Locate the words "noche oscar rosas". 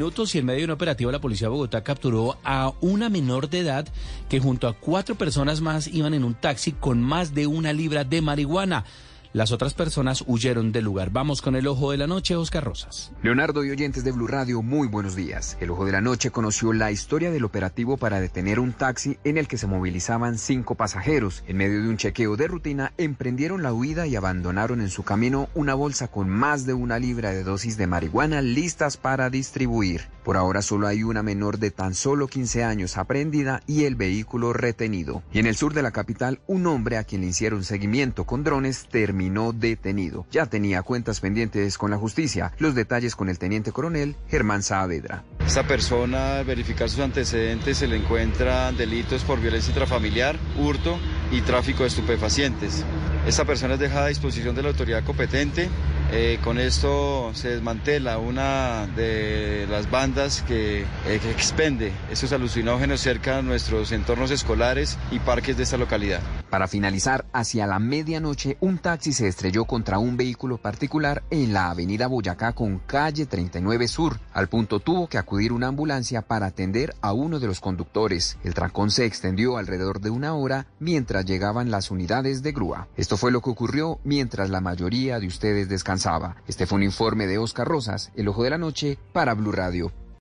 12.08-13.12